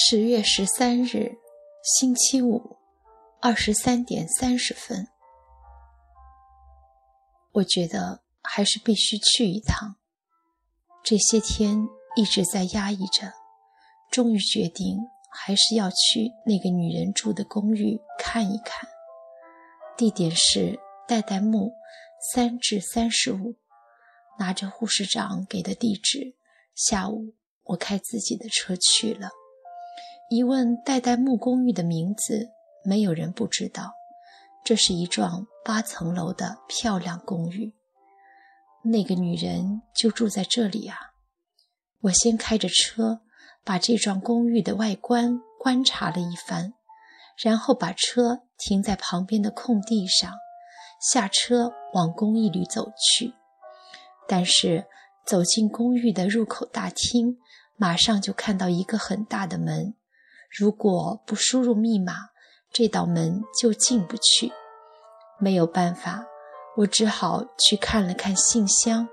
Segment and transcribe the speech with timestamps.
[0.00, 1.38] 十月十三日，
[1.82, 2.76] 星期五，
[3.40, 5.08] 二十三点三十分。
[7.50, 9.96] 我觉得还是必须去一趟。
[11.02, 13.32] 这些天一直在压抑着，
[14.08, 14.98] 终于决定
[15.32, 18.88] 还是要去那个女人住的公寓看一看。
[19.96, 21.72] 地点是代代木
[22.32, 23.56] 三至三十五。
[24.38, 26.36] 拿着护士长给的地址，
[26.76, 29.30] 下午我开自己的车去了。
[30.30, 32.50] 一问代代木公寓的名字，
[32.84, 33.94] 没有人不知道。
[34.62, 37.72] 这是一幢八层楼的漂亮公寓。
[38.84, 40.98] 那个女人就住在这里啊！
[42.02, 43.22] 我先开着车，
[43.64, 46.74] 把这幢公寓的外观观察了一番，
[47.42, 50.30] 然后把车停在旁边的空地上，
[51.00, 53.32] 下车往公寓里走去。
[54.28, 54.84] 但是
[55.24, 57.38] 走进公寓的入口大厅，
[57.76, 59.94] 马上就看到一个很大的门。
[60.48, 62.30] 如果不输入密码，
[62.72, 64.50] 这道门就进不去。
[65.38, 66.24] 没有办法，
[66.78, 69.08] 我只好去看了看信箱。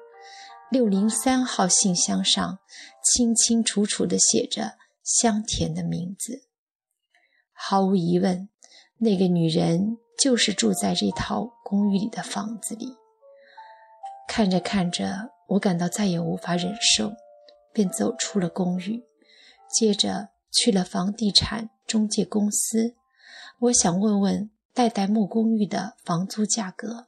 [0.71, 2.59] 六零三号信箱上
[3.03, 6.47] 清清楚楚地写着香甜的名字。
[7.51, 8.49] 毫无疑问，
[8.97, 12.95] 那个女人就是住在这套公寓里的房子里。
[14.27, 17.11] 看着看着，我感到再也无法忍受，
[17.71, 19.03] 便走出了公寓。
[19.69, 20.29] 接着。
[20.55, 22.95] 去了房地产中介公司，
[23.59, 27.07] 我想问问代代木公寓的房租价格。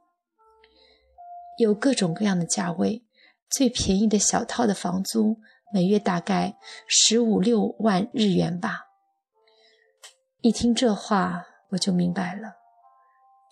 [1.57, 3.05] 有各种各样的价位，
[3.49, 5.37] 最便宜的小套的房租
[5.73, 8.87] 每月大概十五六万日元吧。
[10.41, 12.57] 一听这话，我就明白了，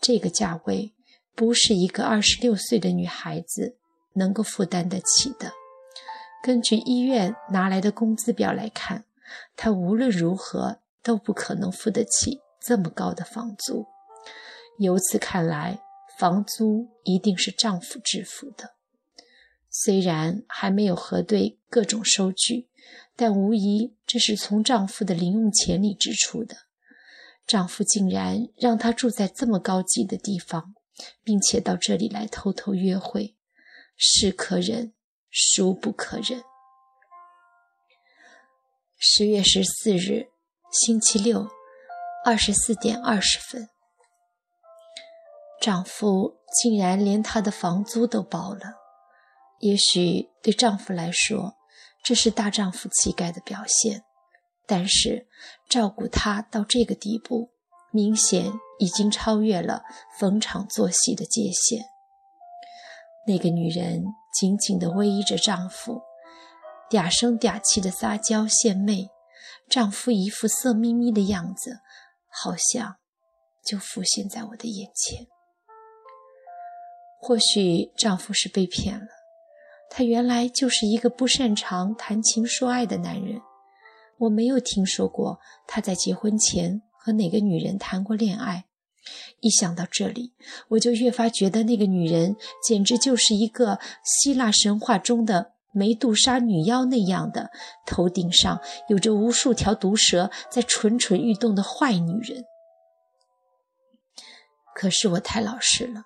[0.01, 0.93] 这个价位
[1.33, 3.77] 不是一个二十六岁的女孩子
[4.13, 5.53] 能够负担得起的。
[6.43, 9.04] 根据医院拿来的工资表来看。
[9.55, 13.85] 她无论如何都不可能付得起这么高的房租。
[14.79, 15.79] 由此看来，
[16.17, 18.75] 房租一定是丈夫支付的。
[19.69, 22.69] 虽然还没有核对各种收据，
[23.15, 26.55] 但无疑这是从丈夫的零用钱里支出的。
[27.45, 30.73] 丈夫竟然让她住在这么高级的地方，
[31.23, 33.35] 并且到这里来偷偷约会，
[33.97, 34.93] 是可忍，
[35.29, 36.41] 孰不可忍？
[38.97, 40.29] 十月十四日，
[40.71, 41.49] 星期六，
[42.23, 43.67] 二十四点二十分。
[45.61, 48.75] 丈夫竟然连她的房租都包了。
[49.59, 51.55] 也许对丈夫来说，
[52.03, 54.03] 这是大丈夫气概的表现，
[54.65, 55.27] 但是
[55.69, 57.49] 照顾她到这个地步，
[57.91, 59.83] 明显已经超越了
[60.17, 61.85] 逢场作戏的界限。
[63.27, 66.01] 那个女人紧紧地偎依着丈夫。
[66.89, 69.09] 嗲声嗲气的撒娇献媚，
[69.67, 71.79] 丈夫一副色眯眯的样子，
[72.29, 72.97] 好像
[73.65, 75.27] 就浮现在我的眼前。
[77.19, 79.07] 或许丈夫是被骗了，
[79.89, 83.41] 他原来就是一个不擅长谈情说爱的男人。
[84.19, 88.65] 我没有听说过他在结婚前和哪个女人谈过恋爱。
[89.39, 90.33] 一想到这里，
[90.69, 95.54] 我就越发觉得那个女人简直就是一个希腊神话中的。
[95.75, 97.51] 梅杜莎女妖那样的，
[97.85, 102.45] 头顶上有着无数条毒蛇在蠢蠢欲动的坏女人。
[104.73, 106.05] 可是我太老实了，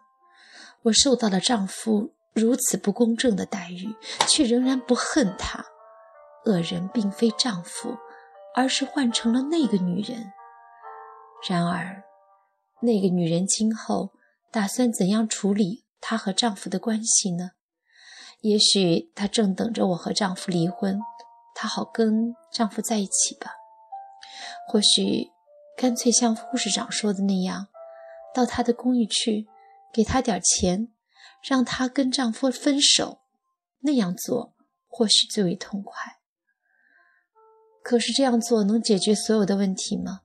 [0.81, 3.95] 我受到了丈夫如此不公正的待遇，
[4.27, 5.63] 却仍然不恨他。
[6.45, 7.95] 恶人并非丈夫，
[8.55, 10.31] 而是换成了那个女人。
[11.47, 12.03] 然而，
[12.81, 14.13] 那个女人今后
[14.51, 17.51] 打算怎样处理她和丈夫的关系呢？
[18.41, 20.99] 也许她正等着我和丈夫离婚，
[21.55, 23.51] 她好跟丈夫在一起吧。
[24.67, 25.31] 或许
[25.77, 27.67] 干脆像护士长说的那样，
[28.33, 29.47] 到她的公寓去，
[29.93, 30.89] 给她点钱，
[31.41, 33.19] 让她跟丈夫分手。
[33.81, 34.53] 那样做
[34.89, 36.19] 或许最为痛快。
[37.81, 40.21] 可是这样做能解决所有的问题吗？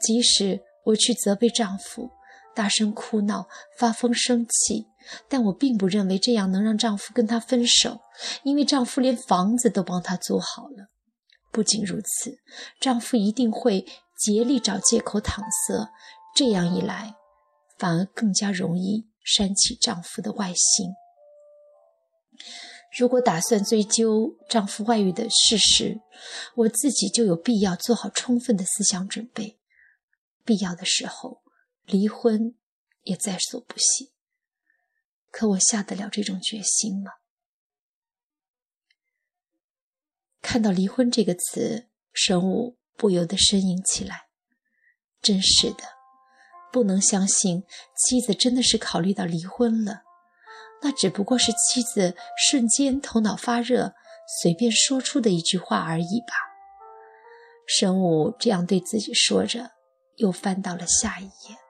[0.00, 2.10] 即使我去责备丈夫。
[2.54, 3.48] 大声哭闹、
[3.78, 4.86] 发疯、生气，
[5.28, 8.00] 但我并不认为这样能让丈夫跟她分手，
[8.42, 10.88] 因为丈夫连房子都帮她租好了。
[11.50, 12.38] 不仅如此，
[12.80, 13.86] 丈夫一定会
[14.18, 15.92] 竭力找借口搪塞，
[16.34, 17.14] 这样一来，
[17.78, 20.94] 反而更加容易煽起丈夫的外心。
[22.96, 26.00] 如果打算追究丈夫外遇的事实，
[26.54, 29.58] 我自己就有必要做好充分的思想准备，
[30.44, 31.43] 必要的时候。
[31.86, 32.54] 离婚
[33.02, 34.12] 也在所不惜，
[35.30, 37.12] 可我下得了这种决心吗？
[40.40, 44.28] 看到“离婚”这个词，神武不由得呻吟起来。
[45.22, 45.84] 真是的，
[46.70, 47.64] 不能相信
[47.96, 50.02] 妻子真的是考虑到离婚了。
[50.82, 53.94] 那只不过是妻子瞬间头脑发热，
[54.42, 56.34] 随便说出的一句话而已吧。
[57.66, 59.72] 神武这样对自己说着，
[60.16, 61.63] 又翻到了下一页。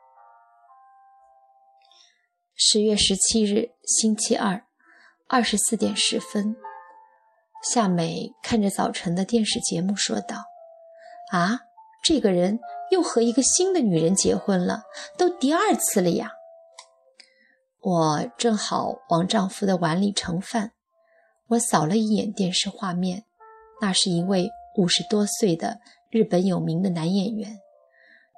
[2.66, 4.64] 十月十七日，星期二，
[5.28, 6.56] 二十四点十分，
[7.62, 10.36] 夏美看着早晨的电视节目说道
[11.30, 11.60] ：“啊，
[12.02, 12.58] 这个人
[12.90, 14.84] 又和一个新的女人结婚了，
[15.18, 16.32] 都第二次了呀。”
[17.84, 20.72] 我正好往丈夫的碗里盛饭，
[21.48, 23.24] 我扫了一眼电视画面，
[23.82, 27.58] 那是一位五十多岁的日本有名的男演员，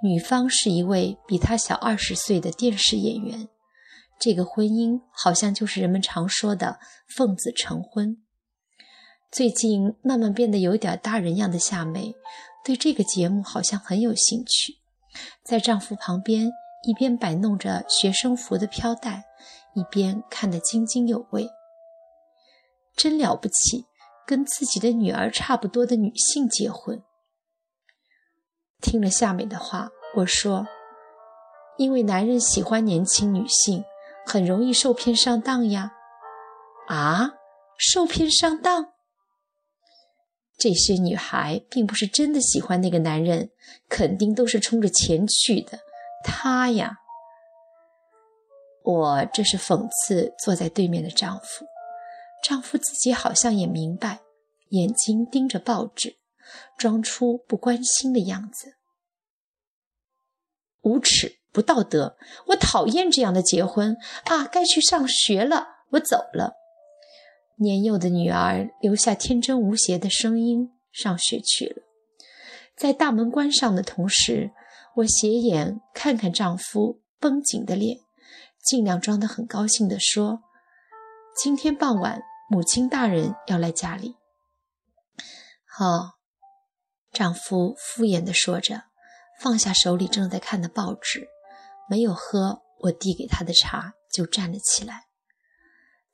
[0.02, 3.48] 女方是一位比他小二十岁的电视演员。
[4.18, 6.78] 这个婚姻好像就是人们常说的
[7.16, 8.16] 奉子成婚。
[9.30, 12.14] 最近慢慢变得有点大人样的夏美，
[12.64, 14.78] 对这个节目好像很有兴趣，
[15.42, 16.50] 在丈夫旁边
[16.86, 19.24] 一边摆弄着学生服的飘带。
[19.74, 21.50] 一边看得津津有味，
[22.96, 23.84] 真了不起，
[24.26, 27.02] 跟自己的女儿差不多的女性结婚。
[28.80, 30.66] 听了夏美的话，我说
[31.76, 33.84] ：“因为男人喜欢年轻女性，
[34.26, 35.92] 很容易受骗上当呀。”
[36.88, 37.32] 啊，
[37.78, 38.92] 受骗上当？
[40.58, 43.50] 这些女孩并不是真的喜欢那个男人，
[43.88, 45.78] 肯定都是冲着钱去的。
[46.24, 46.98] 他呀。
[48.82, 51.66] 我这是讽刺坐在对面的丈夫，
[52.44, 54.20] 丈夫自己好像也明白，
[54.68, 56.16] 眼睛盯着报纸，
[56.78, 58.76] 装出不关心的样子。
[60.82, 62.18] 无耻，不道德，
[62.48, 64.44] 我讨厌这样的结婚啊！
[64.44, 66.52] 该去上学了，我走了。
[67.56, 71.82] 年幼的女儿留下天真无邪的声音，上学去了。
[72.76, 74.50] 在大门关上的同时，
[74.96, 78.00] 我斜眼看看丈夫绷紧的脸。
[78.62, 80.42] 尽量装得很高兴地说
[81.42, 82.20] ：“今天傍晚，
[82.50, 84.16] 母亲大人要来家里。”
[85.64, 86.18] 好，
[87.10, 88.82] 丈夫敷衍地说着，
[89.40, 91.28] 放下手里正在看的报纸，
[91.88, 95.06] 没有喝我递给他的茶，就站了起来。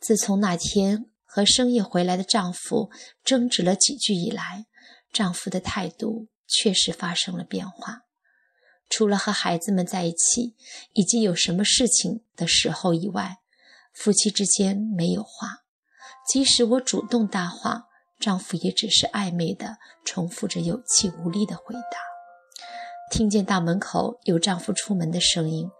[0.01, 2.91] 自从那天和深夜回来的丈夫
[3.25, 4.67] 争执了几句以来，
[5.13, 8.03] 丈夫的态度确实发生了变化。
[8.89, 10.55] 除了和孩子们在一起，
[10.93, 13.39] 以及有什么事情的时候以外，
[13.95, 15.63] 夫妻之间没有话。
[16.29, 17.87] 即使我主动搭话，
[18.21, 22.12] 丈夫也只是暧昧的重复着有气无力的回答。
[23.13, 25.71] 听见大门口有丈夫出门的声音，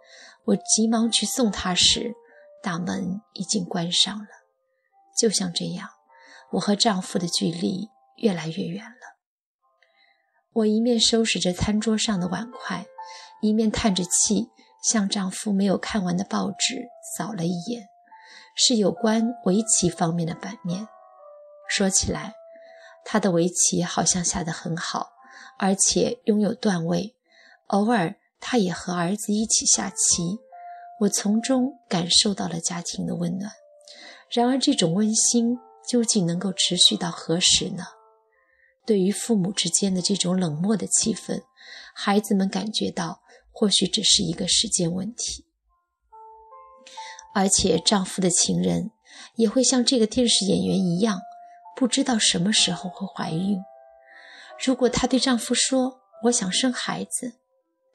[0.45, 2.13] 我急忙去送他时，
[2.61, 4.27] 大门已经关上了。
[5.17, 5.89] 就像这样，
[6.51, 9.17] 我和丈夫的距离越来越远了。
[10.53, 12.85] 我一面收拾着餐桌上的碗筷。
[13.41, 14.51] 一面叹着气，
[14.83, 16.87] 向丈夫没有看完的报纸
[17.17, 17.87] 扫了一眼，
[18.55, 20.87] 是有关围棋方面的版面。
[21.67, 22.35] 说起来，
[23.03, 25.13] 他的围棋好像下得很好，
[25.57, 27.15] 而且拥有段位。
[27.67, 30.39] 偶尔，他也和儿子一起下棋，
[31.01, 33.51] 我从中感受到了家庭的温暖。
[34.29, 37.85] 然而，这种温馨究竟能够持续到何时呢？
[38.85, 41.43] 对于父母之间的这种冷漠的气氛，
[41.93, 43.21] 孩子们感觉到。
[43.55, 45.45] 或许只是一个时间问题，
[47.35, 48.89] 而且丈夫的情人
[49.35, 51.21] 也会像这个电视演员一样，
[51.75, 53.61] 不知道什么时候会怀孕。
[54.65, 57.35] 如果她对丈夫说：“我想生孩子”，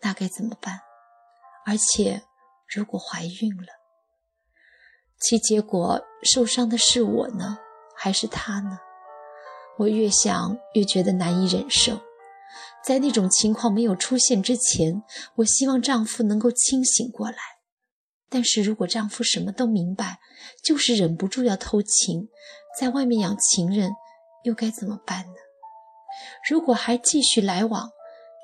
[0.00, 0.80] 那该怎么办？
[1.66, 2.22] 而且，
[2.66, 3.68] 如果怀孕了，
[5.20, 7.58] 其结果受伤的是我呢，
[7.94, 8.78] 还是他呢？
[9.78, 12.00] 我越想越觉得难以忍受。
[12.84, 15.02] 在那种情况没有出现之前，
[15.36, 17.36] 我希望丈夫能够清醒过来。
[18.30, 20.20] 但是如果丈夫什么都明白，
[20.64, 22.28] 就是忍不住要偷情，
[22.78, 23.90] 在外面养情人，
[24.44, 25.34] 又该怎么办呢？
[26.48, 27.90] 如果还继续来往，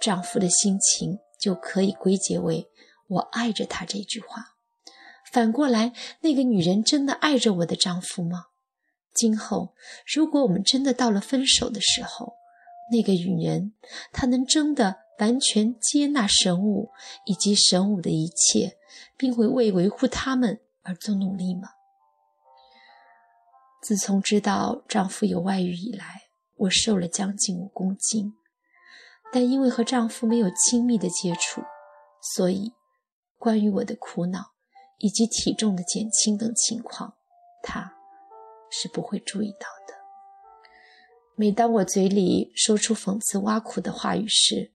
[0.00, 2.70] 丈夫的心情就可以归结为
[3.06, 4.56] “我爱着他”这句话。
[5.30, 8.46] 反过来，那个女人真的爱着我的丈夫吗？
[9.12, 9.74] 今后，
[10.14, 12.32] 如果我们真的到了分手的时候，
[12.90, 13.74] 那个女人，
[14.10, 16.88] 她能真的完全接纳神武
[17.26, 18.78] 以及神武的一切，
[19.18, 21.68] 并会为维护他们而做努力吗？
[23.82, 26.22] 自从知道丈夫有外遇以来，
[26.56, 28.32] 我瘦了将近五公斤，
[29.34, 31.60] 但因为和丈夫没有亲密的接触，
[32.36, 32.72] 所以
[33.36, 34.52] 关于我的苦恼
[34.98, 37.16] 以及体重的减轻等情况，
[37.60, 37.92] 他
[38.70, 39.94] 是不会注意到的。
[41.34, 44.70] 每当我嘴里说出讽刺挖苦的话语时，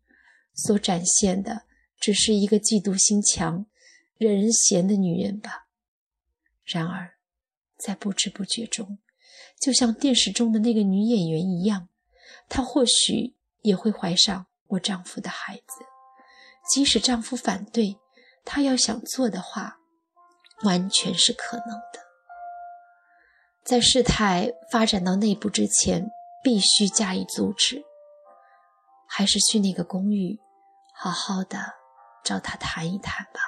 [0.53, 1.61] 所展现的
[1.97, 3.65] 只是一个嫉妒心强、
[4.17, 5.69] 惹人嫌的女人吧。
[6.65, 7.13] 然而，
[7.77, 8.99] 在不知不觉中，
[9.57, 11.87] 就像电视中的那个女演员一样，
[12.49, 15.85] 她或许也会怀上我丈夫的孩子。
[16.71, 17.97] 即使丈夫反对，
[18.45, 19.77] 她要想做的话，
[20.63, 21.99] 完全是可能的。
[23.63, 26.09] 在事态发展到内部之前，
[26.43, 27.83] 必须加以阻止。
[29.07, 30.39] 还是去那个公寓，
[30.93, 31.57] 好好的
[32.23, 33.39] 找他谈一谈吧。